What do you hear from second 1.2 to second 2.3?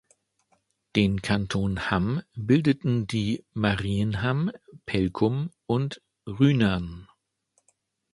Kanton Hamm